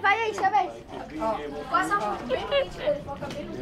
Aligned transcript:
vai 0.00 0.20
aí, 0.22 0.34
sua 0.34 0.50
vez. 0.50 0.72
Passa 1.70 1.96
a 1.96 2.00
foto 2.00 2.24
bem 2.24 2.40
no 2.42 2.48
dente 2.48 2.76
dele, 2.76 3.02
foca 3.04 3.26
bem 3.26 3.44
no 3.44 3.54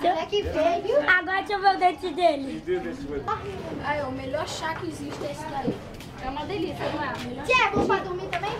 Será 0.00 0.26
que 0.26 0.42
veio? 0.42 1.10
Agora 1.10 1.38
deixa 1.38 1.52
eu 1.54 1.60
ver 1.60 1.74
o 1.74 1.78
dente 1.78 2.10
dele. 2.14 2.62
Aí, 3.84 4.02
o 4.02 4.12
melhor 4.12 4.48
chá 4.48 4.74
que 4.74 4.86
existe 4.86 5.24
é 5.24 5.32
esse 5.32 5.44
daí. 5.46 5.74
É 6.22 6.30
uma 6.30 6.46
delícia, 6.46 6.88
não 6.90 7.04
é? 7.04 7.12
Tia, 7.44 7.66
é 7.66 7.70
bom 7.70 7.86
pra 7.86 7.98
dormir 7.98 8.28
também? 8.28 8.56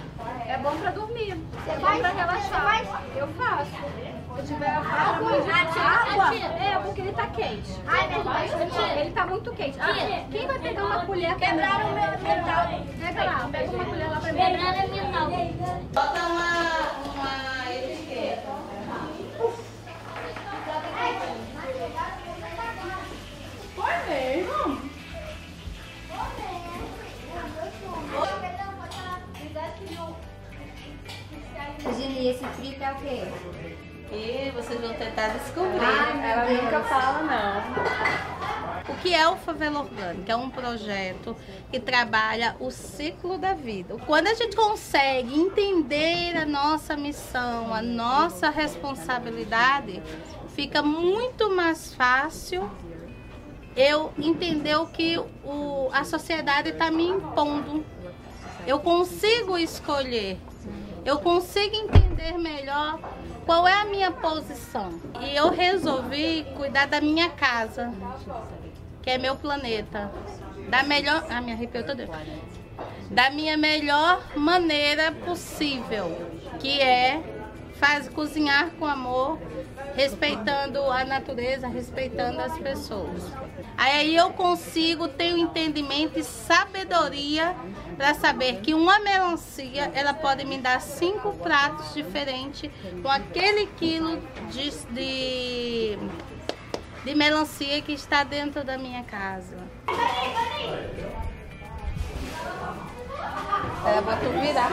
É 0.46 0.58
bom 0.58 0.76
pra 0.76 0.90
dormir. 0.90 1.34
Você 1.34 1.70
é 1.70 1.80
faz? 1.80 1.94
bom 1.94 2.00
pra 2.00 2.10
relaxar. 2.10 2.84
Eu 3.16 3.28
faço. 3.28 4.13
Eu 4.36 4.44
tiver 4.44 4.68
água, 4.68 5.30
água? 5.32 6.34
É, 6.34 6.78
porque 6.82 7.00
ele 7.00 7.12
tá 7.12 7.26
quente. 7.28 7.80
Ai, 7.86 8.08
Deus. 8.08 8.26
Ele 9.00 9.10
tá 9.12 9.26
muito 9.26 9.52
quente. 9.52 9.78
Ah, 9.80 10.24
quem 10.30 10.46
vai 10.46 10.58
pegar 10.58 10.84
uma 10.84 11.06
colher? 11.06 11.34
Quebraram 11.36 11.86
o 11.86 11.94
meu 11.94 12.10
metal. 12.20 12.68
Pega 12.98 13.24
lá, 13.24 13.48
pega 13.50 13.70
uma 13.70 13.84
colher 13.84 14.10
lá 14.10 14.20
pra 14.20 14.32
mim. 14.32 14.38
Quebrando 14.38 14.78
é 14.78 14.86
mental. 14.88 15.30
Fala, 36.84 37.22
não. 37.22 38.94
O 38.94 38.96
que 38.98 39.14
é 39.14 39.26
o 39.28 39.36
Favela 39.36 39.80
Orgânica? 39.80 40.32
É 40.32 40.36
um 40.36 40.50
projeto 40.50 41.36
que 41.70 41.80
trabalha 41.80 42.54
o 42.60 42.70
ciclo 42.70 43.38
da 43.38 43.54
vida. 43.54 43.96
Quando 44.06 44.26
a 44.26 44.34
gente 44.34 44.54
consegue 44.54 45.34
entender 45.34 46.36
a 46.36 46.44
nossa 46.44 46.96
missão, 46.96 47.72
a 47.72 47.80
nossa 47.80 48.50
responsabilidade, 48.50 50.02
fica 50.54 50.82
muito 50.82 51.50
mais 51.50 51.94
fácil 51.94 52.70
eu 53.76 54.12
entender 54.18 54.76
o 54.76 54.86
que 54.86 55.18
o, 55.18 55.88
a 55.92 56.04
sociedade 56.04 56.70
está 56.70 56.90
me 56.90 57.08
impondo. 57.08 57.84
Eu 58.66 58.78
consigo 58.80 59.58
escolher, 59.58 60.38
eu 61.04 61.18
consigo 61.18 61.74
entender 61.74 62.38
melhor 62.38 62.98
qual 63.44 63.66
é 63.66 63.72
a 63.72 63.84
minha 63.84 64.10
posição. 64.10 64.90
E 65.20 65.36
eu 65.36 65.50
resolvi 65.50 66.46
cuidar 66.56 66.86
da 66.86 67.00
minha 67.00 67.28
casa, 67.30 67.92
que 69.02 69.10
é 69.10 69.18
meu 69.18 69.36
planeta. 69.36 70.10
Da 70.68 70.82
melhor. 70.82 71.24
Ah, 71.28 71.40
me 71.40 71.52
arrepiou 71.52 71.84
todo. 71.84 72.02
Da 73.10 73.30
minha 73.30 73.56
melhor 73.56 74.22
maneira 74.34 75.12
possível, 75.12 76.30
que 76.58 76.80
é 76.80 77.22
faz 77.76 78.08
cozinhar 78.08 78.70
com 78.78 78.86
amor, 78.86 79.38
respeitando 79.94 80.80
a 80.90 81.04
natureza, 81.04 81.68
respeitando 81.68 82.40
as 82.40 82.58
pessoas. 82.58 83.22
Aí 83.76 84.14
eu 84.14 84.30
consigo 84.30 85.08
ter 85.08 85.34
o 85.34 85.38
entendimento 85.38 86.18
e 86.18 86.24
sabedoria 86.24 87.54
para 87.96 88.14
saber 88.14 88.60
que 88.60 88.74
uma 88.74 88.98
melancia 89.00 89.90
ela 89.94 90.12
pode 90.12 90.44
me 90.44 90.58
dar 90.58 90.80
cinco 90.80 91.32
pratos 91.32 91.94
diferentes 91.94 92.70
com 93.02 93.08
aquele 93.08 93.66
quilo 93.66 94.20
de, 94.50 94.70
de, 94.70 95.98
de 97.04 97.14
melancia 97.14 97.80
que 97.82 97.92
está 97.92 98.24
dentro 98.24 98.64
da 98.64 98.76
minha 98.76 99.02
casa. 99.04 99.56
É, 103.86 104.00
vou 104.00 104.16
tu 104.16 104.30
virar. 104.40 104.70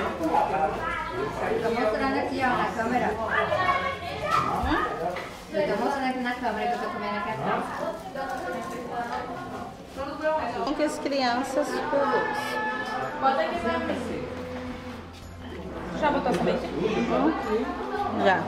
Tô 1.61 1.69
mostrando 1.69 2.17
aqui, 2.19 2.41
ó, 2.43 2.47
na 2.47 2.71
câmera. 2.71 3.09
Eu 5.53 5.67
tô 5.67 5.83
mostrando 5.83 6.09
aqui 6.09 6.19
na 6.19 6.33
câmera 6.35 6.67
que 6.69 6.73
eu 6.73 6.79
tô 6.79 6.89
comendo 6.93 7.17
aqui 7.17 7.29
atrás. 7.29 7.63
Com 10.63 10.73
que 10.73 10.83
as 10.83 10.97
crianças 10.99 11.67
produzem. 11.67 12.70
Já 15.99 16.09
botou 16.09 16.31
a 16.31 16.33
semente? 16.33 16.61
Já. 18.25 18.43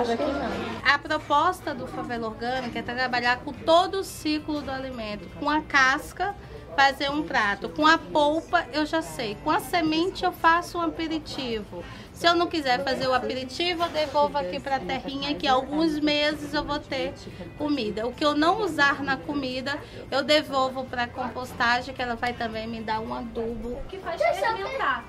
Acho 0.00 0.16
que 0.16 0.24
não. 0.24 0.92
A 0.92 0.98
proposta 0.98 1.72
do 1.72 1.86
Favela 1.86 2.26
Orgânica 2.26 2.80
é 2.80 2.82
trabalhar 2.82 3.38
com 3.38 3.52
todo 3.52 4.00
o 4.00 4.04
ciclo 4.04 4.60
do 4.60 4.70
alimento. 4.70 5.28
Com 5.38 5.48
a 5.48 5.60
casca, 5.62 6.34
fazer 6.74 7.08
um 7.10 7.22
prato. 7.22 7.68
Com 7.68 7.86
a 7.86 7.98
polpa, 7.98 8.66
eu 8.72 8.84
já 8.84 9.00
sei. 9.00 9.36
Com 9.44 9.50
a 9.50 9.60
semente, 9.60 10.24
eu 10.24 10.32
faço 10.32 10.78
um 10.78 10.82
aperitivo. 10.82 11.84
Se 12.20 12.26
eu 12.26 12.34
não 12.34 12.48
quiser 12.48 12.84
fazer 12.84 13.08
o 13.08 13.14
aperitivo, 13.14 13.82
eu 13.82 13.88
devolvo 13.88 14.36
aqui 14.36 14.60
para 14.60 14.76
a 14.76 14.78
terrinha, 14.78 15.34
que 15.34 15.48
alguns 15.48 15.98
meses 15.98 16.52
eu 16.52 16.62
vou 16.62 16.78
ter 16.78 17.14
comida. 17.56 18.06
O 18.06 18.12
que 18.12 18.22
eu 18.22 18.34
não 18.34 18.60
usar 18.60 19.02
na 19.02 19.16
comida, 19.16 19.78
eu 20.10 20.22
devolvo 20.22 20.84
para 20.84 21.04
a 21.04 21.08
compostagem, 21.08 21.94
que 21.94 22.02
ela 22.02 22.16
vai 22.16 22.34
também 22.34 22.66
me 22.66 22.82
dar 22.82 23.00
um 23.00 23.14
adubo. 23.14 23.70
O 23.70 23.84
que 23.88 23.96
faz 23.96 24.20
fermentar. 24.20 25.02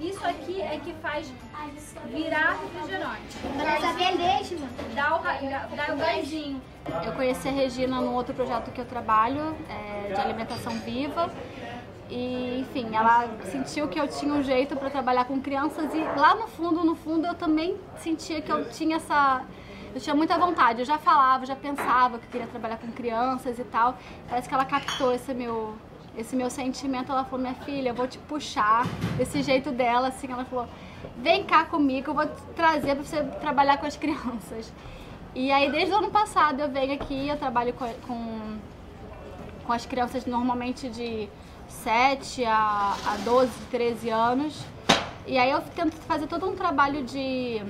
Isso 0.00 0.26
aqui 0.26 0.60
é 0.60 0.80
que 0.80 0.92
faz 0.94 1.32
virar 2.12 2.58
refrigerante. 2.60 3.36
Mas 3.56 3.84
essa 3.84 4.02
é 4.02 4.10
leite, 4.10 4.54
mano. 4.56 4.72
Dá 4.92 5.16
o, 5.16 5.22
dá 5.22 5.94
o. 5.94 7.06
Eu 7.06 7.12
conheci 7.12 7.48
a 7.48 7.52
Regina 7.52 8.00
num 8.00 8.14
outro 8.14 8.34
projeto 8.34 8.72
que 8.72 8.80
eu 8.80 8.86
trabalho, 8.86 9.56
é, 9.70 10.12
de 10.12 10.20
alimentação 10.20 10.72
viva. 10.80 11.30
E, 12.08 12.60
enfim, 12.60 12.94
ela 12.94 13.28
sentiu 13.44 13.88
que 13.88 13.98
eu 13.98 14.06
tinha 14.06 14.32
um 14.32 14.42
jeito 14.42 14.76
para 14.76 14.88
trabalhar 14.90 15.24
com 15.24 15.40
crianças 15.40 15.92
e 15.92 15.98
lá 16.18 16.36
no 16.36 16.46
fundo, 16.46 16.84
no 16.84 16.94
fundo, 16.94 17.26
eu 17.26 17.34
também 17.34 17.76
sentia 17.98 18.40
que 18.40 18.50
eu 18.50 18.68
tinha 18.70 18.96
essa. 18.96 19.44
Eu 19.92 20.00
tinha 20.00 20.14
muita 20.14 20.38
vontade, 20.38 20.80
eu 20.80 20.84
já 20.84 20.98
falava, 20.98 21.46
já 21.46 21.56
pensava 21.56 22.18
que 22.18 22.26
queria 22.26 22.46
trabalhar 22.46 22.76
com 22.76 22.92
crianças 22.92 23.58
e 23.58 23.64
tal. 23.64 23.96
Parece 24.28 24.46
que 24.46 24.54
ela 24.54 24.64
captou 24.64 25.12
esse 25.12 25.32
meu, 25.32 25.74
esse 26.16 26.36
meu 26.36 26.50
sentimento. 26.50 27.10
Ela 27.10 27.24
falou: 27.24 27.40
Minha 27.40 27.54
filha, 27.54 27.88
eu 27.88 27.94
vou 27.94 28.06
te 28.06 28.18
puxar. 28.18 28.86
Desse 29.16 29.42
jeito 29.42 29.72
dela, 29.72 30.08
assim, 30.08 30.30
ela 30.30 30.44
falou: 30.44 30.68
Vem 31.16 31.44
cá 31.44 31.64
comigo, 31.64 32.10
eu 32.10 32.14
vou 32.14 32.26
te 32.26 32.42
trazer 32.54 32.94
para 32.94 33.04
você 33.04 33.22
trabalhar 33.40 33.78
com 33.78 33.86
as 33.86 33.96
crianças. 33.96 34.72
E 35.34 35.50
aí, 35.50 35.70
desde 35.70 35.92
o 35.92 35.98
ano 35.98 36.10
passado, 36.10 36.60
eu 36.60 36.68
venho 36.70 36.94
aqui, 36.94 37.28
eu 37.28 37.36
trabalho 37.36 37.72
com, 37.72 37.86
com, 38.06 38.58
com 39.66 39.72
as 39.72 39.84
crianças 39.84 40.24
normalmente 40.24 40.88
de 40.88 41.28
7 41.68 42.44
a, 42.44 42.96
a 43.06 43.16
12, 43.24 43.50
13 43.70 44.10
anos. 44.10 44.64
E 45.26 45.38
aí 45.38 45.50
eu 45.50 45.60
tento 45.60 45.94
fazer 46.02 46.26
todo 46.26 46.48
um 46.48 46.54
trabalho 46.54 47.02
de, 47.04 47.60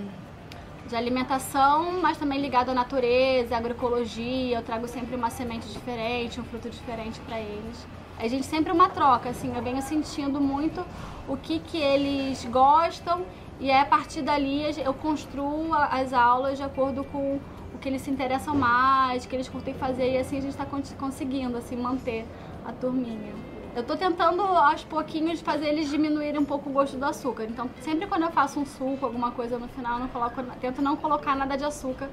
de 0.89 0.97
alimentação, 0.97 2.01
mas 2.01 2.19
também 2.19 2.41
ligado 2.41 2.71
à 2.71 2.75
natureza, 2.75 3.55
à 3.55 3.59
agroecologia. 3.59 4.59
Eu 4.59 4.63
trago 4.63 4.87
sempre 4.87 5.17
uma 5.17 5.31
semente 5.31 5.69
diferente, 5.69 6.41
um 6.41 6.45
fruto 6.45 6.69
diferente 6.69 7.21
para 7.21 7.41
eles. 7.41 7.87
A 8.19 8.29
gente 8.29 8.47
sempre 8.47 8.73
uma 8.73 8.89
troca, 8.89 9.29
assim, 9.29 9.55
eu 9.55 9.63
venho 9.63 9.83
sentindo 9.83 10.41
muito 10.41 10.85
o 11.29 11.37
que, 11.37 11.59
que 11.59 11.77
eles 11.77 12.45
gostam 12.47 13.27
e 13.59 13.71
aí, 13.71 13.81
a 13.81 13.87
partir 13.87 14.21
dali 14.21 14.63
eu 14.85 14.93
construo 14.93 15.73
as 15.73 16.13
aulas 16.13 16.59
de 16.59 16.63
acordo 16.63 17.03
com 17.05 17.41
o 17.75 17.79
que 17.81 17.89
eles 17.89 18.03
se 18.03 18.11
interessam 18.11 18.55
mais, 18.55 19.25
que 19.25 19.35
eles 19.35 19.49
curtem 19.49 19.73
fazer 19.73 20.13
e 20.13 20.19
assim 20.19 20.37
a 20.37 20.41
gente 20.43 20.51
está 20.51 20.67
conseguindo 20.99 21.57
assim 21.57 21.77
manter 21.77 22.27
a 22.67 22.73
turminha. 22.73 23.33
Eu 23.77 23.85
tô 23.85 23.95
tentando 23.95 24.41
aos 24.41 24.83
pouquinhos 24.85 25.43
fazer 25.43 25.69
eles 25.69 25.91
diminuírem 25.91 26.41
um 26.41 26.47
pouco 26.47 26.71
o 26.71 26.73
gosto 26.73 26.97
do 26.97 27.05
açúcar. 27.05 27.45
Então, 27.45 27.69
sempre 27.83 28.07
quando 28.07 28.23
eu 28.23 28.31
faço 28.31 28.59
um 28.59 28.65
suco, 28.65 29.05
alguma 29.05 29.33
coisa 29.33 29.59
no 29.59 29.69
final, 29.69 30.01
eu 30.01 30.09
coloco, 30.09 30.43
tento 30.59 30.81
não 30.81 30.97
colocar 30.97 31.37
nada 31.37 31.59
de 31.59 31.65
açúcar 31.65 32.09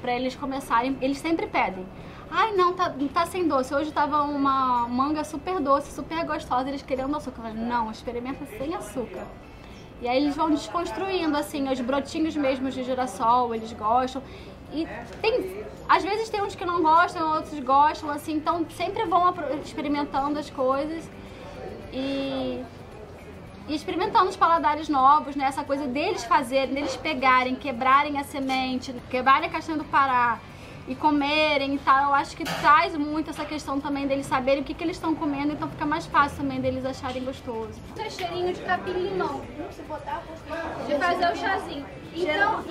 para 0.00 0.16
eles 0.16 0.34
começarem. 0.34 0.96
Eles 1.02 1.18
sempre 1.18 1.46
pedem. 1.46 1.86
Ai, 2.30 2.52
não, 2.52 2.72
tá, 2.72 2.94
tá 3.12 3.26
sem 3.26 3.46
doce. 3.46 3.74
Hoje 3.74 3.92
tava 3.92 4.22
uma 4.22 4.88
manga 4.88 5.22
super 5.22 5.60
doce, 5.60 5.92
super 5.92 6.24
gostosa, 6.24 6.70
eles 6.70 6.80
querendo 6.80 7.14
açúcar. 7.14 7.42
Eu 7.42 7.50
falei, 7.50 7.62
não, 7.62 7.90
experimenta 7.90 8.46
sem 8.46 8.74
açúcar. 8.74 9.26
E 10.00 10.08
aí 10.08 10.16
eles 10.16 10.34
vão 10.34 10.48
desconstruindo, 10.48 11.36
assim, 11.36 11.70
os 11.70 11.78
brotinhos 11.82 12.34
mesmos 12.34 12.72
de 12.72 12.84
girassol, 12.84 13.54
eles 13.54 13.70
gostam. 13.74 14.22
E 14.72 14.88
tem. 15.20 15.64
Às 15.88 16.02
vezes 16.02 16.30
tem 16.30 16.42
uns 16.42 16.54
que 16.54 16.64
não 16.64 16.82
gostam, 16.82 17.34
outros 17.34 17.58
gostam, 17.60 18.10
assim, 18.10 18.34
então 18.34 18.66
sempre 18.70 19.04
vão 19.04 19.34
experimentando 19.62 20.38
as 20.38 20.48
coisas 20.48 21.08
e, 21.92 22.62
e 23.68 23.74
experimentando 23.74 24.30
os 24.30 24.36
paladares 24.36 24.88
novos, 24.88 25.36
né? 25.36 25.44
Essa 25.44 25.64
coisa 25.64 25.86
deles 25.86 26.24
fazerem, 26.24 26.74
deles 26.74 26.96
pegarem, 26.96 27.54
quebrarem 27.54 28.18
a 28.18 28.24
semente, 28.24 28.94
quebrarem 29.10 29.48
a 29.48 29.52
castanha 29.52 29.78
do 29.78 29.84
Pará 29.84 30.38
e 30.88 30.94
comerem 30.94 31.74
e 31.74 31.78
tal. 31.78 32.04
Eu 32.04 32.14
acho 32.14 32.36
que 32.36 32.44
traz 32.44 32.96
muito 32.96 33.30
essa 33.30 33.44
questão 33.44 33.80
também 33.80 34.06
deles 34.06 34.26
saberem 34.26 34.62
o 34.62 34.64
que, 34.64 34.74
que 34.74 34.82
eles 34.84 34.96
estão 34.96 35.14
comendo, 35.14 35.52
então 35.52 35.68
fica 35.68 35.86
mais 35.86 36.06
fácil 36.06 36.38
também 36.38 36.60
deles 36.60 36.84
acharem 36.84 37.24
gostoso. 37.24 37.80
Isso 37.96 38.02
é 38.02 38.10
cheirinho 38.10 38.52
de 38.52 38.60
capim-limão. 38.62 39.40
De 40.86 40.94
fazer 40.98 41.32
o 41.32 41.36
chazinho. 41.36 41.86
Então, 42.14 42.62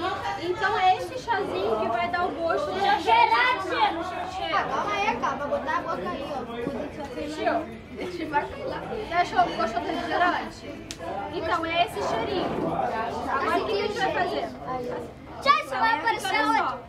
então 0.44 0.80
é 0.80 0.98
esse 0.98 1.18
chazinho 1.18 1.80
que 1.80 1.88
vai 1.88 2.10
dar 2.10 2.28
o 2.28 2.32
gosto 2.32 2.72
de 2.74 2.80
cheiro. 2.80 3.32
Ah, 4.54 4.64
calma 4.64 4.92
aí, 4.94 5.18
calma. 5.18 5.48
botar 5.48 5.78
a 5.78 5.82
boca 5.82 6.10
aí, 6.10 6.32
ó. 6.36 7.82
Achou, 9.16 9.56
gostou 9.58 9.82
do 9.82 9.88
refrigerante? 9.88 10.70
Então, 11.34 11.66
é 11.66 11.86
esse 11.86 12.02
cheirinho. 12.08 12.68
Agora 13.32 13.58
o 13.58 13.66
que 13.66 13.72
a 13.72 13.76
gente 13.76 14.00
vai 14.00 14.14
fazer? 14.14 14.50
Tchau, 15.42 15.60
isso 15.60 15.70
vai 15.70 16.00
aparecer 16.00 16.46
onde? 16.46 16.58
só. 16.58 16.68
Só- 16.70 16.80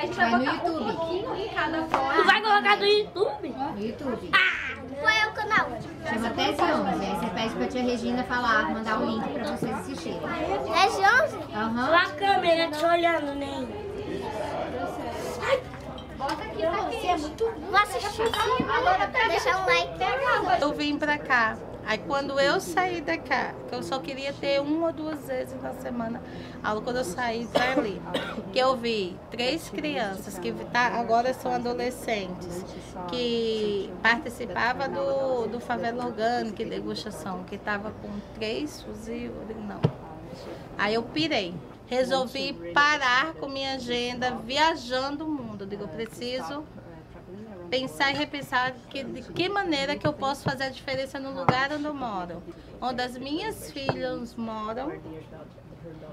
a 0.00 0.06
gente 0.06 0.16
vai 0.16 0.30
Vai 0.30 0.38
no 0.38 0.44
botar 0.44 0.52
um 0.52 0.72
YouTube. 0.72 0.96
pouquinho 0.96 1.36
em 1.36 1.48
cada 1.48 1.82
Tu 1.82 1.88
folha. 1.90 2.24
vai 2.24 2.40
colocar 2.42 2.76
no 2.76 2.86
YouTube? 2.86 3.48
No 3.48 3.80
YouTube. 3.80 4.30
Ah, 4.32 4.76
qual 4.98 5.08
é 5.08 5.26
o 5.26 5.32
canal? 5.32 5.66
Chama 6.08 6.30
Tese 6.30 6.62
11. 6.62 7.04
Aí 7.04 7.16
você 7.16 7.26
pede 7.34 7.54
pra 7.54 7.66
tia 7.68 7.82
Regina 7.82 8.24
falar, 8.24 8.70
mandar 8.70 9.00
o 9.00 9.04
link 9.06 9.28
pra 9.28 9.44
vocês 9.56 9.72
assistirem. 9.78 10.20
Tese 10.20 11.00
11? 11.00 11.54
Aham. 11.54 11.94
a 11.96 12.06
câmera 12.10 12.70
te 12.70 12.84
olhando, 12.84 13.34
nem. 13.34 13.68
Bota 16.16 16.32
aqui, 16.34 16.62
tá 16.62 16.70
aqui. 16.86 17.22
Vou 17.70 17.76
assistir. 17.78 18.22
Agora 18.76 19.06
deixa 19.28 19.56
um 19.58 19.66
like. 19.66 20.62
Eu 20.62 20.72
vim 20.74 20.98
pra 20.98 21.18
cá. 21.18 21.56
Aí 21.86 21.98
quando 21.98 22.38
eu 22.38 22.60
saí 22.60 23.00
da 23.00 23.18
cá, 23.18 23.54
que 23.68 23.74
eu 23.74 23.82
só 23.82 23.98
queria 23.98 24.32
ter 24.32 24.60
uma 24.60 24.88
ou 24.88 24.92
duas 24.92 25.26
vezes 25.26 25.60
na 25.60 25.72
semana 25.74 26.22
aula 26.62 26.80
quando 26.80 26.96
eu 26.96 27.04
saí 27.04 27.46
dali, 27.46 28.00
que 28.52 28.58
eu 28.58 28.76
vi 28.76 29.16
três 29.30 29.68
crianças 29.70 30.38
que 30.38 30.52
tá, 30.72 30.88
agora 31.00 31.34
são 31.34 31.52
adolescentes, 31.52 32.64
que 33.08 33.90
participava 34.02 34.88
do, 34.88 35.48
do 35.48 35.60
favela 35.60 36.06
orgânica 36.06 36.62
degustação, 36.64 37.44
que 37.44 37.58
tava 37.58 37.90
com 37.90 38.08
três 38.34 38.84
digo, 39.04 39.34
não. 39.66 39.80
Aí 40.78 40.94
eu 40.94 41.02
pirei. 41.02 41.54
Resolvi 41.86 42.52
parar 42.72 43.34
com 43.34 43.48
minha 43.48 43.74
agenda 43.74 44.30
viajando 44.46 45.24
o 45.24 45.28
mundo. 45.28 45.64
Eu 45.64 45.66
digo, 45.66 45.82
eu 45.82 45.88
preciso 45.88 46.64
pensar 47.70 48.10
e 48.10 48.16
repensar 48.16 48.74
que, 48.90 49.04
de 49.04 49.22
que 49.22 49.48
maneira 49.48 49.96
que 49.96 50.06
eu 50.06 50.12
posso 50.12 50.42
fazer 50.42 50.64
a 50.64 50.68
diferença 50.68 51.18
no 51.18 51.30
lugar 51.30 51.72
onde 51.72 51.84
eu 51.84 51.94
moro, 51.94 52.42
onde 52.80 53.00
as 53.00 53.16
minhas 53.16 53.70
filhas 53.70 54.34
moram 54.34 55.00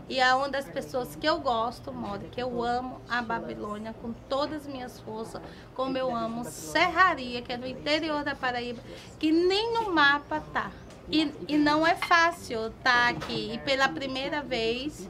e 0.07 0.21
aonde 0.21 0.55
as 0.55 0.69
pessoas 0.69 1.15
que 1.15 1.27
eu 1.27 1.39
gosto 1.39 1.91
moram, 1.91 2.29
que 2.29 2.41
eu 2.41 2.63
amo 2.63 3.01
a 3.09 3.21
Babilônia 3.21 3.93
com 4.01 4.13
todas 4.29 4.61
as 4.61 4.67
minhas 4.67 4.99
forças, 4.99 5.41
como 5.75 5.97
eu 5.97 6.15
amo 6.15 6.45
Serraria, 6.45 7.41
que 7.41 7.51
é 7.51 7.57
no 7.57 7.67
interior 7.67 8.23
da 8.23 8.35
Paraíba, 8.35 8.81
que 9.19 9.31
nem 9.31 9.73
no 9.73 9.91
mapa 9.91 10.39
tá. 10.53 10.71
E, 11.09 11.33
e 11.47 11.57
não 11.57 11.87
é 11.87 11.95
fácil 11.95 12.67
estar 12.67 13.09
aqui. 13.09 13.53
E 13.53 13.57
pela 13.59 13.87
primeira 13.87 14.41
vez, 14.41 15.09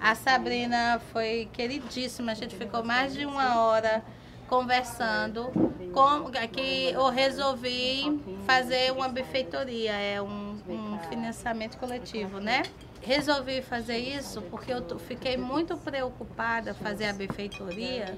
a 0.00 0.14
Sabrina 0.14 1.00
foi 1.12 1.48
queridíssima. 1.52 2.30
A 2.30 2.34
gente 2.34 2.54
ficou 2.54 2.84
mais 2.84 3.12
de 3.12 3.26
uma 3.26 3.60
hora 3.60 4.04
conversando. 4.48 5.50
Com, 5.92 6.30
que 6.52 6.90
eu 6.90 7.08
resolvi 7.08 8.22
fazer 8.44 8.92
uma 8.92 9.08
benfeitoria, 9.08 9.92
é 9.92 10.20
um, 10.20 10.58
um 10.68 10.98
financiamento 11.08 11.78
coletivo, 11.78 12.38
né? 12.38 12.62
Resolvi 13.00 13.62
fazer 13.62 13.96
isso 13.96 14.42
porque 14.42 14.72
eu 14.72 14.98
fiquei 14.98 15.36
muito 15.36 15.76
preocupada 15.76 16.74
fazer 16.74 17.06
a 17.06 17.12
benfeitoria 17.12 18.16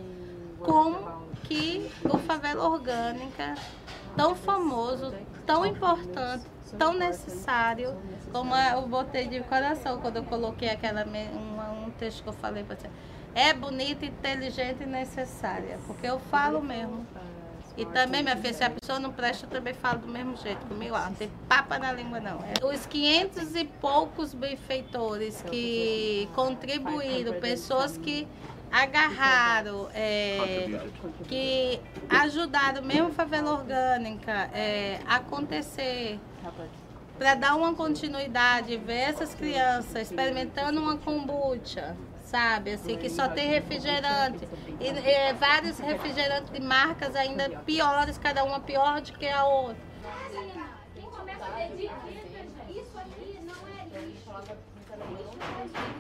com 0.59 0.95
que 1.45 1.89
o 2.05 2.19
Favela 2.19 2.69
Orgânica, 2.69 3.55
tão 4.17 4.35
famoso, 4.35 5.15
tão 5.47 5.65
importante, 5.65 6.45
tão 6.77 6.95
necessário, 6.95 7.97
como 8.33 8.55
eu 8.55 8.87
botei 8.89 9.29
de 9.29 9.41
coração 9.41 10.01
quando 10.01 10.17
eu 10.17 10.25
coloquei 10.25 10.69
aquela 10.69 11.05
um 11.05 11.91
texto 11.93 12.23
que 12.23 12.29
eu 12.29 12.33
falei 12.35 12.65
para 12.65 12.77
você. 12.77 12.91
É 13.35 13.53
bonita, 13.53 14.05
inteligente 14.05 14.83
e 14.83 14.87
necessária, 14.87 15.79
porque 15.87 16.07
eu 16.07 16.19
falo 16.19 16.61
mesmo. 16.63 17.07
E 17.77 17.85
também, 17.87 18.25
minha 18.25 18.37
filha, 18.37 18.53
se 18.53 18.65
a 18.65 18.71
pessoa 18.71 18.99
não 18.99 19.13
presta, 19.13 19.47
eu 19.47 19.51
também 19.51 19.73
falo 19.73 20.01
do 20.01 20.09
mesmo 20.09 20.37
jeito 20.37 20.67
comigo. 20.67 20.97
ó, 20.97 21.05
Não 21.05 21.15
tem 21.15 21.31
papa 21.49 21.79
na 21.79 21.93
língua, 21.93 22.19
não. 22.19 22.41
É, 22.43 22.65
Os 22.67 22.85
500 22.87 23.55
e 23.55 23.65
poucos 23.65 24.35
benfeitores 24.35 25.41
que 25.43 26.29
contribuíram, 26.35 27.35
pessoas 27.35 27.97
que 27.97 28.27
agarraram, 28.73 29.89
é, 29.95 30.67
que 31.29 31.81
ajudaram 32.09 32.83
mesmo 32.83 33.09
a 33.09 33.13
favela 33.13 33.53
orgânica 33.53 34.51
é, 34.53 34.99
acontecer, 35.07 36.19
para 37.17 37.35
dar 37.37 37.55
uma 37.55 37.75
continuidade, 37.75 38.77
ver 38.77 39.11
essas 39.11 39.35
crianças 39.35 40.03
experimentando 40.11 40.81
uma 40.81 40.97
kombucha, 40.97 41.97
sabe? 42.29 42.73
Assim, 42.73 42.97
que 42.97 43.09
só 43.09 43.29
tem 43.29 43.49
refrigerante. 43.49 44.47
E, 44.81 44.87
e 44.89 45.33
vários 45.35 45.79
refrigerantes 45.79 46.51
de 46.51 46.61
marcas 46.61 47.17
ainda 47.17 47.49
piores, 47.61 48.19
cada 48.19 48.45
uma 48.45 48.61
pior 48.61 49.01
do 49.01 49.13
que 49.13 49.27
a 49.27 49.45
outra. 49.45 49.77
Quem 50.95 51.05
começa 51.05 51.45
a 51.45 51.51
ter 51.51 51.77
dica, 51.77 51.95
isso 52.69 52.99
aqui 52.99 53.41
não 53.43 53.69
é 53.69 54.01
lixo. 54.01 54.31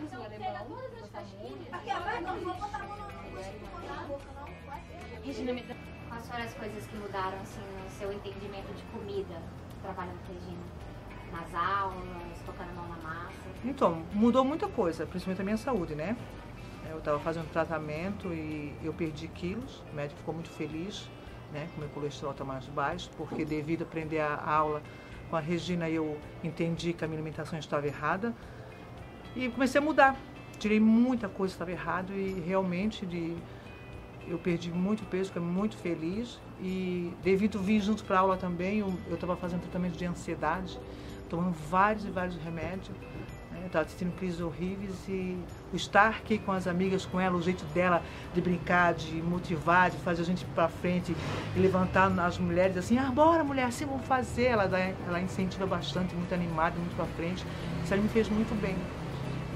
Então 0.04 0.22
pega 0.24 0.64
todas 0.68 1.02
as 1.02 1.10
casquinhas. 1.10 1.72
Aqui, 1.72 1.90
agora 1.90 2.20
não 2.20 2.36
vou 2.40 2.54
botar 2.54 2.76
a 2.76 2.86
mão 2.86 2.96
na 2.96 3.08
Quais 6.08 6.26
foram 6.26 6.44
as 6.44 6.54
coisas 6.54 6.86
que 6.86 6.96
mudaram 6.96 7.38
assim, 7.40 7.60
no 7.60 7.90
seu 7.90 8.12
entendimento 8.12 8.72
de 8.74 8.82
comida, 8.84 9.42
trabalhando 9.82 10.18
com 10.26 10.32
a 10.32 10.34
Regina? 10.34 10.77
Nas 11.32 11.54
aulas, 11.54 12.38
tocando 12.44 12.70
a 12.70 12.72
mão 12.72 12.88
na 12.88 12.96
massa? 12.96 13.32
Então, 13.64 14.02
mudou 14.12 14.44
muita 14.44 14.68
coisa, 14.68 15.06
principalmente 15.06 15.40
a 15.40 15.44
minha 15.44 15.56
saúde, 15.56 15.94
né? 15.94 16.16
Eu 16.90 16.98
estava 16.98 17.18
fazendo 17.18 17.50
tratamento 17.52 18.32
e 18.32 18.74
eu 18.82 18.92
perdi 18.92 19.28
quilos, 19.28 19.82
o 19.92 19.94
médico 19.94 20.18
ficou 20.18 20.32
muito 20.32 20.48
feliz, 20.50 21.08
né? 21.52 21.68
Que 21.74 21.80
meu 21.80 21.88
colesterol 21.90 22.32
está 22.32 22.44
mais 22.44 22.64
baixo, 22.66 23.10
porque 23.16 23.44
devido 23.44 23.82
a 23.82 23.84
aprender 23.84 24.20
a 24.20 24.42
aula 24.42 24.82
com 25.28 25.36
a 25.36 25.40
Regina, 25.40 25.88
eu 25.88 26.18
entendi 26.42 26.92
que 26.92 27.04
a 27.04 27.08
minha 27.08 27.18
alimentação 27.18 27.58
estava 27.58 27.86
errada 27.86 28.34
e 29.36 29.48
comecei 29.50 29.80
a 29.80 29.84
mudar. 29.84 30.16
Tirei 30.58 30.80
muita 30.80 31.28
coisa 31.28 31.52
que 31.52 31.62
estava 31.62 31.70
errado 31.70 32.12
e 32.12 32.40
realmente 32.40 33.04
de, 33.06 33.36
eu 34.26 34.38
perdi 34.38 34.70
muito 34.70 35.04
peso, 35.04 35.26
fiquei 35.26 35.42
muito 35.42 35.76
feliz 35.76 36.40
e 36.60 37.12
devido 37.22 37.58
vir 37.60 37.80
junto 37.80 38.04
para 38.04 38.18
aula 38.18 38.36
também, 38.36 38.78
eu 38.78 39.14
estava 39.14 39.36
fazendo 39.36 39.60
tratamento 39.60 39.96
de 39.96 40.04
ansiedade, 40.04 40.80
tomando 41.28 41.52
vários 41.70 42.04
e 42.04 42.10
vários 42.10 42.36
remédios. 42.36 42.96
né? 43.50 43.62
Estava 43.66 43.84
tendo 43.98 44.16
crises 44.16 44.40
horríveis 44.40 44.94
e 45.08 45.38
o 45.72 45.76
estar 45.76 46.08
aqui 46.08 46.38
com 46.38 46.52
as 46.52 46.66
amigas, 46.66 47.04
com 47.04 47.20
ela, 47.20 47.36
o 47.36 47.42
jeito 47.42 47.64
dela 47.66 48.02
de 48.34 48.40
brincar, 48.40 48.94
de 48.94 49.22
motivar, 49.22 49.90
de 49.90 49.96
fazer 49.98 50.22
a 50.22 50.24
gente 50.24 50.44
para 50.46 50.68
frente 50.68 51.14
e 51.54 51.58
levantar 51.58 52.10
as 52.20 52.38
mulheres 52.38 52.76
assim, 52.76 52.98
ah, 52.98 53.10
bora 53.12 53.44
mulher, 53.44 53.66
assim 53.66 53.84
vamos 53.84 54.06
fazer. 54.06 54.46
Ela, 54.46 54.66
dá, 54.66 54.78
ela 54.78 55.20
incentiva 55.20 55.66
bastante, 55.66 56.14
muito 56.14 56.32
animada, 56.34 56.76
muito 56.78 56.96
para 56.96 57.06
frente. 57.06 57.44
Isso 57.84 57.94
aí 57.94 58.00
me 58.00 58.08
fez 58.08 58.28
muito 58.28 58.54
bem. 58.60 58.76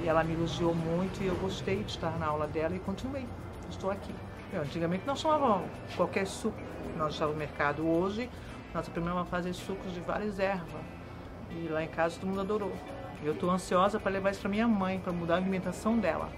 E 0.02 0.08
ela 0.08 0.24
me 0.24 0.34
elogiou 0.34 0.74
muito 0.74 1.22
e 1.22 1.26
eu 1.26 1.36
gostei 1.36 1.82
de 1.84 1.92
estar 1.92 2.18
na 2.18 2.26
aula 2.26 2.46
dela 2.46 2.74
e 2.74 2.78
continuei. 2.80 3.26
Estou 3.70 3.90
aqui. 3.90 4.12
Eu, 4.52 4.62
antigamente 4.62 5.04
nós 5.06 5.22
tomávamos 5.22 5.70
qualquer 5.96 6.26
suco. 6.26 6.60
Nós 6.96 7.14
estávamos 7.14 7.40
no 7.40 7.46
mercado 7.46 7.88
hoje, 7.88 8.28
nós 8.74 8.86
aprendemos 8.86 9.22
a 9.22 9.24
fazer 9.24 9.52
sucos 9.54 9.94
de 9.94 10.00
várias 10.00 10.38
ervas. 10.38 10.82
E 11.56 11.68
lá 11.68 11.82
em 11.82 11.88
casa 11.88 12.18
todo 12.18 12.28
mundo 12.28 12.40
adorou. 12.40 12.72
Eu 13.22 13.32
estou 13.32 13.50
ansiosa 13.50 14.00
para 14.00 14.10
levar 14.10 14.30
isso 14.30 14.40
para 14.40 14.50
minha 14.50 14.66
mãe, 14.66 14.98
para 14.98 15.12
mudar 15.12 15.34
a 15.34 15.36
alimentação 15.36 15.98
dela. 15.98 16.28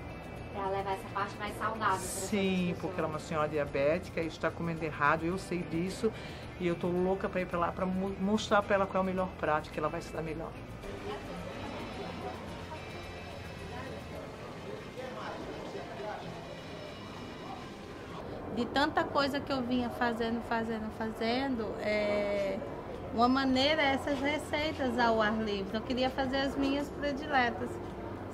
Pra 0.52 0.68
levar 0.68 0.92
essa 0.92 1.08
parte 1.14 1.36
mais 1.38 1.56
saudável. 1.56 1.98
Sim, 1.98 2.76
porque 2.80 3.00
ela 3.00 3.08
é 3.08 3.10
uma 3.10 3.18
senhora 3.18 3.48
diabética 3.48 4.20
e 4.20 4.26
está 4.26 4.50
comendo 4.50 4.84
errado, 4.84 5.24
eu 5.24 5.38
sei 5.38 5.62
disso. 5.62 6.12
E 6.60 6.66
eu 6.66 6.74
estou 6.74 6.90
louca 6.90 7.28
para 7.28 7.40
ir 7.40 7.46
para 7.46 7.58
lá 7.58 7.72
para 7.72 7.86
mostrar 7.86 8.62
para 8.62 8.74
ela 8.76 8.86
qual 8.86 9.02
é 9.02 9.02
o 9.02 9.06
melhor 9.06 9.28
prato, 9.40 9.70
que 9.70 9.78
ela 9.78 9.88
vai 9.88 10.00
se 10.00 10.12
dar 10.12 10.22
melhor. 10.22 10.50
de 18.54 18.64
tanta 18.66 19.02
coisa 19.04 19.40
que 19.40 19.52
eu 19.52 19.62
vinha 19.62 19.90
fazendo, 19.90 20.40
fazendo, 20.48 20.90
fazendo, 20.96 21.74
é, 21.80 22.58
uma 23.14 23.28
maneira 23.28 23.80
é 23.80 23.94
essas 23.94 24.18
receitas 24.18 24.98
ao 24.98 25.22
ar 25.22 25.38
livre. 25.38 25.72
Eu 25.72 25.80
queria 25.80 26.10
fazer 26.10 26.38
as 26.38 26.56
minhas 26.56 26.88
prediletas. 26.90 27.70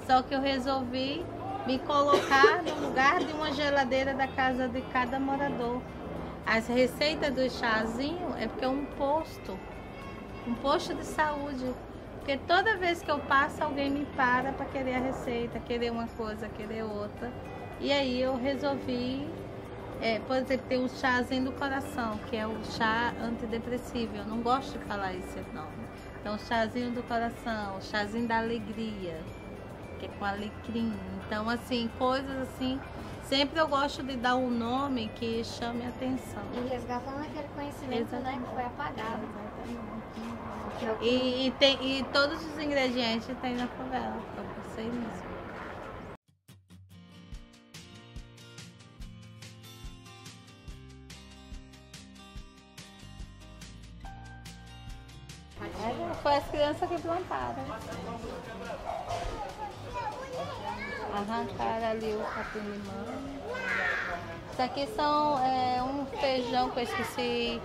Só 0.07 0.23
que 0.23 0.35
eu 0.35 0.41
resolvi 0.41 1.25
me 1.67 1.79
colocar 1.81 2.63
no 2.63 2.89
lugar 2.89 3.19
de 3.19 3.31
uma 3.33 3.53
geladeira 3.53 4.15
da 4.15 4.27
casa 4.27 4.69
de 4.69 4.81
cada 4.91 5.21
morador. 5.21 5.83
As 6.47 6.67
receitas 6.67 7.35
do 7.35 7.49
chazinho 7.51 8.35
é 8.39 8.47
porque 8.47 8.65
é 8.65 8.69
um 8.69 8.87
posto, 8.87 9.59
um 10.49 10.55
posto 10.55 10.95
de 10.95 11.05
saúde. 11.05 11.75
Porque 12.17 12.39
toda 12.39 12.79
vez 12.79 13.03
que 13.03 13.11
eu 13.11 13.19
passo, 13.19 13.63
alguém 13.63 13.91
me 13.91 14.07
para 14.17 14.53
para 14.53 14.65
querer 14.65 14.95
a 14.95 15.01
receita, 15.01 15.61
querer 15.61 15.93
uma 15.93 16.07
coisa, 16.09 16.49
querer 16.49 16.85
outra. 16.85 17.31
E 17.79 17.93
aí 17.93 18.21
eu 18.21 18.35
resolvi 18.35 19.29
é, 20.01 20.19
por 20.21 20.37
exemplo, 20.37 20.67
tem 20.69 20.83
o 20.83 20.89
chazinho 20.89 21.45
do 21.45 21.53
coração, 21.53 22.19
que 22.29 22.37
é 22.37 22.47
o 22.47 22.65
chá 22.65 23.13
antidepressivo. 23.23 24.17
Eu 24.17 24.25
não 24.27 24.41
gosto 24.41 24.79
de 24.79 24.85
falar 24.85 25.15
esse 25.15 25.39
nome. 25.55 25.87
Então, 26.21 26.35
o 26.35 26.39
chazinho 26.39 26.91
do 26.91 27.03
coração, 27.03 27.77
o 27.77 27.83
chazinho 27.83 28.27
da 28.27 28.39
alegria, 28.39 29.17
que 29.99 30.07
é 30.07 30.09
com 30.19 30.25
alecrim. 30.25 30.93
Então, 31.27 31.49
assim, 31.49 31.89
coisas 31.99 32.37
assim 32.49 32.79
Sempre 33.31 33.61
eu 33.61 33.69
gosto 33.69 34.03
de 34.03 34.17
dar 34.17 34.35
um 34.35 34.51
nome 34.51 35.09
que 35.15 35.45
chame 35.45 35.85
a 35.85 35.89
atenção. 35.89 36.43
E 36.53 36.69
resgatando 36.69 37.21
aquele 37.23 37.47
conhecimento 37.55 38.17
né, 38.17 38.41
que 38.45 38.53
foi 38.55 38.65
apagado. 38.65 39.23
É 40.83 40.97
que- 40.99 41.05
E, 41.07 41.47
e 41.47 41.51
tem, 41.53 41.99
e 42.01 42.03
todos 42.13 42.45
os 42.45 42.59
ingredientes 42.59 43.29
tem 43.41 43.55
na 43.55 43.69
favela, 43.69 44.21
pra 44.35 44.43
vocês 44.65 44.93
mesmo. 44.93 45.30
É, 55.83 56.15
Foi 56.23 56.37
as 56.37 56.47
crianças 56.49 56.89
que 56.89 57.01
plantaram. 57.01 57.65
Arrancaram 61.15 61.91
ali 61.91 62.15
o 62.15 62.25
capim-limão. 62.35 63.05
Isso 64.53 64.63
aqui 64.63 64.87
são 64.95 65.39
é, 65.45 65.83
um 65.83 66.07
feijão 66.19 66.71
que 66.71 66.81
eu 66.81 66.83
esqueci 66.85 67.61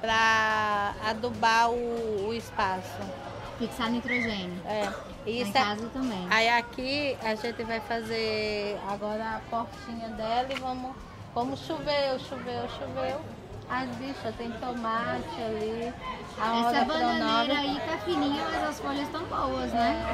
para 0.00 0.94
adubar 1.06 1.70
o, 1.70 2.28
o 2.28 2.34
espaço. 2.34 2.98
Fixar 3.58 3.90
nitrogênio. 3.90 4.60
É. 4.64 4.92
Isso 5.28 5.50
é- 5.50 5.60
casa 5.60 5.88
também. 5.88 6.26
Aí 6.30 6.48
aqui 6.48 7.18
a 7.22 7.34
gente 7.34 7.62
vai 7.64 7.80
fazer 7.80 8.78
agora 8.88 9.36
a 9.36 9.40
portinha 9.50 10.08
dela 10.10 10.46
e 10.50 10.58
vamos. 10.60 10.94
Como 11.34 11.56
choveu, 11.56 12.18
choveu, 12.20 12.68
choveu. 12.70 13.20
As 13.70 13.88
bichas 13.96 14.34
tem 14.36 14.50
tomate 14.52 15.42
ali. 15.42 15.92
Essa 16.38 16.84
bananeira 16.84 17.60
aí 17.60 17.80
tá 17.80 17.98
fininha, 17.98 18.44
mas 18.44 18.68
as 18.70 18.80
folhas 18.80 19.02
estão 19.02 19.24
boas, 19.24 19.72
né? 19.72 20.04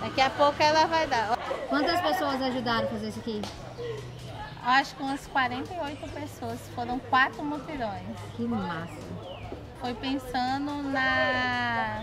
Daqui 0.00 0.20
a 0.20 0.30
pouco 0.30 0.62
ela 0.62 0.86
vai 0.86 1.06
dar. 1.06 1.36
Quantas 1.68 2.00
pessoas 2.00 2.40
ajudaram 2.40 2.86
a 2.86 2.90
fazer 2.90 3.08
isso 3.08 3.18
aqui? 3.18 3.42
Acho 4.64 4.94
que 4.94 5.02
umas 5.02 5.26
48 5.26 6.08
pessoas. 6.10 6.60
Foram 6.74 6.98
quatro 6.98 7.42
mutirões. 7.42 8.16
Que 8.36 8.42
massa. 8.42 9.08
Foi 9.80 9.94
pensando 9.94 10.82
na 10.82 12.02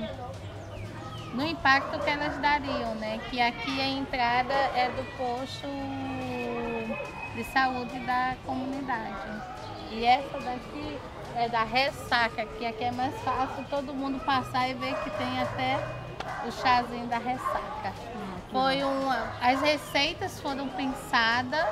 no 1.33 1.45
impacto 1.45 1.99
que 1.99 2.09
elas 2.09 2.37
dariam, 2.37 2.95
né? 2.95 3.19
Que 3.29 3.41
aqui 3.41 3.81
a 3.81 3.87
entrada 3.87 4.53
é 4.53 4.89
do 4.89 5.03
posto 5.17 5.67
de 7.35 7.43
saúde 7.43 7.99
da 7.99 8.35
comunidade. 8.45 9.41
E 9.95 10.03
essa 10.03 10.37
daqui 10.39 10.99
é 11.37 11.47
da 11.47 11.63
ressaca, 11.63 12.45
que 12.45 12.65
aqui 12.65 12.83
é 12.83 12.91
mais 12.91 13.15
fácil 13.21 13.63
todo 13.69 13.93
mundo 13.93 14.19
passar 14.25 14.69
e 14.69 14.73
ver 14.73 14.93
que 14.95 15.09
tem 15.11 15.39
até 15.39 15.79
o 16.45 16.51
chazinho 16.51 17.07
da 17.07 17.17
ressaca. 17.17 17.93
Foi 18.51 18.83
uma, 18.83 19.31
as 19.41 19.61
receitas 19.61 20.41
foram 20.41 20.67
pensadas 20.67 21.65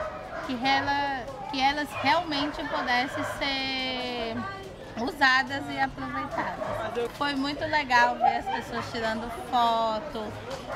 que, 0.47 0.57
ela, 0.65 1.25
que 1.51 1.59
elas 1.59 1.89
realmente 2.01 2.63
pudessem 2.63 3.23
ser 3.37 4.12
usadas 5.01 5.63
e 5.69 5.79
aproveitadas. 5.79 6.63
Foi 7.17 7.33
muito 7.35 7.63
legal 7.65 8.15
ver 8.15 8.37
as 8.37 8.45
pessoas 8.45 8.85
tirando 8.91 9.29
foto, 9.49 10.31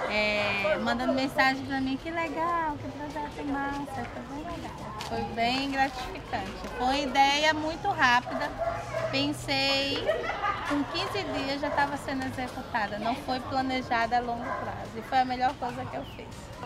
é, 0.09 0.77
mandando 0.81 1.13
mensagem 1.13 1.65
para 1.65 1.79
mim, 1.79 1.97
que 1.97 2.09
legal, 2.09 2.75
que 2.77 2.89
projeto 2.91 3.45
massa, 3.45 4.05
foi 4.13 4.43
bem 4.43 4.55
legal. 4.55 4.87
Foi 5.07 5.23
bem 5.35 5.71
gratificante. 5.71 6.51
Foi 6.77 6.85
uma 6.85 6.97
ideia 6.97 7.53
muito 7.53 7.87
rápida. 7.89 8.49
Pensei, 9.11 10.03
com 10.67 10.83
15 10.83 11.23
dias 11.23 11.61
já 11.61 11.67
estava 11.67 11.95
sendo 11.97 12.25
executada. 12.25 12.99
Não 12.99 13.15
foi 13.15 13.39
planejada 13.39 14.17
a 14.17 14.19
longo 14.19 14.43
prazo. 14.43 14.91
E 14.97 15.01
foi 15.03 15.19
a 15.19 15.25
melhor 15.25 15.53
coisa 15.55 15.85
que 15.85 15.95
eu 15.95 16.03
fiz. 16.15 16.56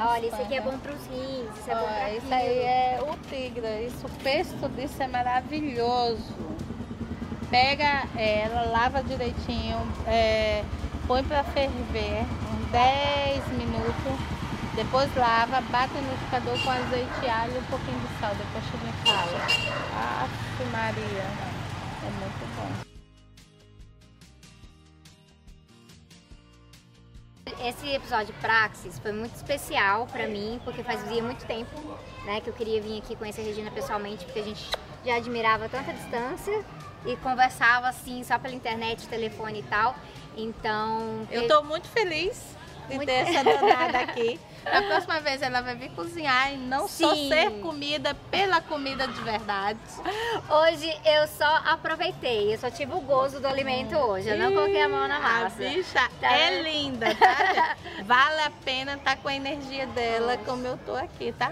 Olha, 0.00 0.26
isso 0.26 0.36
aqui 0.36 0.54
é 0.54 0.60
bom 0.60 0.78
pros 0.78 1.06
rins, 1.06 1.58
isso 1.58 1.70
é 1.70 1.74
bom 1.74 1.80
pra 1.80 2.04
Ó, 2.04 2.16
isso 2.16 2.34
aí 2.34 2.58
é 2.58 3.00
o 3.02 3.16
tigre. 3.28 3.86
Isso, 3.86 4.06
o 4.06 4.10
pesto 4.22 4.68
disso 4.70 5.02
é 5.02 5.08
maravilhoso. 5.08 6.34
Pega 7.50 8.04
ela, 8.16 8.70
lava 8.70 9.02
direitinho, 9.02 9.76
é, 10.06 10.62
põe 11.06 11.24
para 11.24 11.42
ferver 11.44 12.24
uns 12.52 12.70
10 12.70 13.48
minutos. 13.48 14.38
Depois 14.74 15.12
lava, 15.16 15.60
bate 15.62 15.94
no 15.94 16.02
liquidificador 16.02 16.62
com 16.62 16.70
azeite, 16.70 17.28
alho 17.28 17.54
e 17.54 17.58
um 17.58 17.64
pouquinho 17.64 17.98
de 17.98 18.20
sal. 18.20 18.32
Depois 18.36 18.64
você 18.64 18.76
me 18.86 18.92
fala. 19.04 19.44
Aff, 20.22 20.64
Maria. 20.70 21.58
É 22.04 22.10
muito 22.20 22.56
bom. 22.56 22.87
Esse 27.64 27.88
episódio 27.92 28.32
Praxis 28.40 28.98
foi 29.00 29.10
muito 29.10 29.34
especial 29.34 30.06
pra 30.06 30.28
mim, 30.28 30.60
porque 30.64 30.84
fazia 30.84 31.20
muito 31.22 31.44
tempo 31.44 31.76
né, 32.24 32.40
que 32.40 32.48
eu 32.48 32.54
queria 32.54 32.80
vir 32.80 32.98
aqui 32.98 33.16
conhecer 33.16 33.40
a 33.40 33.44
Regina 33.44 33.70
pessoalmente, 33.70 34.24
porque 34.24 34.38
a 34.38 34.44
gente 34.44 34.70
já 35.04 35.16
admirava 35.16 35.68
tanta 35.68 35.92
distância 35.92 36.64
e 37.04 37.16
conversava 37.16 37.88
assim 37.88 38.22
só 38.22 38.38
pela 38.38 38.54
internet, 38.54 39.08
telefone 39.08 39.58
e 39.60 39.62
tal. 39.64 39.96
Então. 40.36 41.26
Eu 41.32 41.48
tô 41.48 41.64
muito 41.64 41.88
feliz 41.88 42.56
de 42.88 42.96
Muito- 42.96 43.08
ter 43.08 43.12
essa 43.28 43.44
danada 43.44 43.98
aqui. 44.00 44.40
A 44.66 44.82
próxima 44.82 45.18
vez 45.20 45.40
ela 45.40 45.62
vai 45.62 45.74
vir 45.76 45.88
cozinhar 45.92 46.52
e 46.52 46.56
não 46.58 46.86
só 46.86 47.14
Sim. 47.14 47.28
ser 47.30 47.50
comida 47.60 48.14
pela 48.30 48.60
comida 48.60 49.08
de 49.08 49.18
verdade. 49.22 49.78
Hoje 50.50 50.94
eu 51.06 51.26
só 51.28 51.62
aproveitei, 51.66 52.52
eu 52.52 52.58
só 52.58 52.70
tive 52.70 52.92
o 52.92 53.00
gozo 53.00 53.40
do 53.40 53.48
alimento 53.48 53.96
hoje. 53.96 54.28
Eu 54.28 54.36
não 54.38 54.52
coloquei 54.52 54.82
a 54.82 54.88
mão 54.88 55.08
na 55.08 55.16
A 55.16 55.20
massa. 55.20 55.56
bicha 55.56 56.10
Tá 56.20 56.32
é 56.36 56.50
vendo? 56.50 56.62
linda, 56.64 57.14
tá? 57.14 57.76
Vale 58.04 58.40
a 58.42 58.50
pena 58.64 58.94
estar 58.94 59.16
com 59.16 59.28
a 59.28 59.34
energia 59.34 59.86
dela 59.86 60.36
como 60.44 60.66
eu 60.66 60.76
tô 60.84 60.94
aqui, 60.94 61.32
tá? 61.32 61.50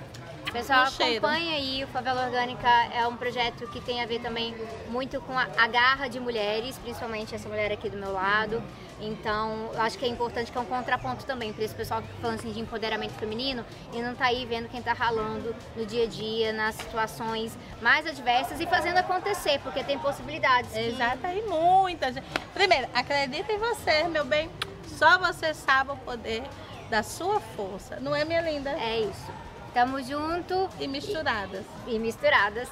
Pessoal, 0.53 0.87
acompanha 1.21 1.57
aí. 1.57 1.85
O 1.85 1.89
Favela 1.89 2.25
Orgânica 2.25 2.69
é 2.95 3.07
um 3.07 3.17
projeto 3.17 3.67
que 3.69 3.81
tem 3.81 4.03
a 4.03 4.07
ver 4.07 4.21
também 4.21 4.55
muito 4.89 5.21
com 5.21 5.39
a, 5.39 5.47
a 5.59 5.67
garra 5.67 6.09
de 6.09 6.19
mulheres, 6.19 6.79
principalmente 6.79 7.35
essa 7.35 7.49
mulher 7.49 7.71
aqui 7.73 7.91
do 7.91 7.97
meu 7.97 8.13
lado. 8.13 8.63
Então, 8.99 9.71
eu 9.75 9.83
acho 9.83 9.99
que 9.99 10.07
é 10.07 10.09
importante 10.09 10.51
que 10.51 10.57
é 10.57 10.61
um 10.61 10.65
contraponto 10.65 11.27
também 11.27 11.53
para 11.53 11.63
esse 11.65 11.75
pessoal 11.75 12.01
que 12.01 12.09
fica 12.09 12.21
falando 12.23 12.39
assim 12.39 12.51
de 12.53 12.61
empoderamento 12.61 13.13
feminino 13.15 13.63
e 13.93 14.01
não 14.01 14.15
tá 14.15 14.27
aí 14.27 14.47
vendo 14.47 14.69
quem 14.71 14.81
tá 14.81 14.95
ralando 14.95 15.55
no 15.77 15.85
dia 15.85 16.05
a 16.05 16.07
dia, 16.07 16.53
nas 16.55 16.77
situações 16.77 17.57
mais 17.83 18.07
adversas 18.07 18.59
e 18.59 18.67
fazendo 18.67 18.97
acontecer, 18.97 19.59
porque 19.61 19.85
tem 19.85 19.99
possibilidades. 19.99 20.71
que- 20.73 20.79
Exato, 20.79 21.27
e 21.27 21.43
muita 21.43 22.11
gente. 22.13 22.25
Primeiro, 22.55 22.89
acredita 22.95 23.53
em 23.53 23.59
você, 23.59 24.05
meu 24.05 24.25
bem. 24.25 24.49
Só 24.87 25.19
você 25.19 25.53
sabe 25.53 25.91
o 25.93 25.97
poder 25.99 26.43
da 26.89 27.03
sua 27.03 27.39
força. 27.41 28.01
Não 28.01 28.17
é, 28.17 28.25
minha 28.25 28.41
linda? 28.41 28.71
É 28.71 29.01
isso. 29.01 29.31
Tamo 29.77 30.01
junto 30.03 30.71
E 30.81 30.89
misturadas. 30.89 31.67
e 31.87 31.99
misturadas. 31.99 32.67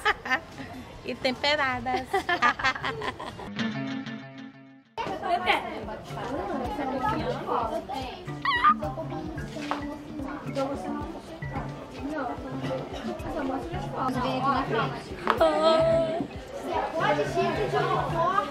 e 1.05 1.13
temperadas. 1.13 2.07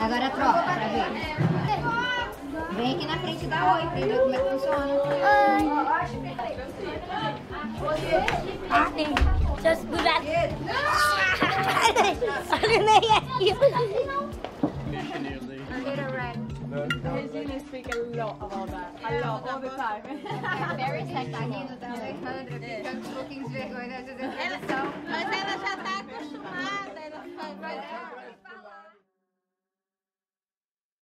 Agora 0.01 0.31
troca 0.31 0.63
pra 0.63 0.75
ver. 0.75 1.54
Vem 2.77 2.95
aqui 2.97 3.07
na 3.07 3.19
frente 3.19 3.47
dá 3.47 3.75
oi 3.75 3.83
pra 3.87 4.01
ver 4.01 4.19
como 4.21 4.35
é 4.35 4.39
que 4.39 4.51
funciona. 4.51 4.95
Deixa 8.65 9.69
eu 9.71 9.77
segurar. 9.77 10.21
Olha 12.53 12.79
nem 12.83 12.99
aqui. 13.17 13.55
Regina 17.15 17.61
speak 17.61 17.89
a 17.93 17.97
lot 18.17 18.37
about 18.41 18.69
that. 18.71 18.91
A 19.05 19.07
lot, 19.25 19.49
all 19.49 19.61
the 19.61 19.69
time. 19.71 20.03
Very 20.77 21.05
sexy. 21.07 21.31
Tá 21.31 21.39
tá 21.81 21.89
Alejandra, 21.95 22.59
ficando 22.59 23.09
um 23.09 23.15
pouquinho 23.15 23.45
de 23.49 23.53
vergonha 23.55 24.03
de 24.03 24.11
fazer 24.13 24.25
Ela- 24.25 24.59
mas 25.09 25.27
ela 25.41 25.59
já 25.59 25.77
tá 25.77 26.01
acostumada. 26.01 27.01
Ela 27.01 27.21
vai- 27.61 27.79